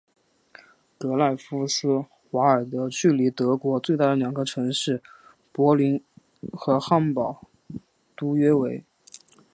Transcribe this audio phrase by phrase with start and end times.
[0.97, 4.99] 格赖夫斯瓦尔德距离德国最大的两个城市
[5.51, 6.03] 柏林
[6.53, 7.43] 和汉堡
[8.17, 8.83] 都约为。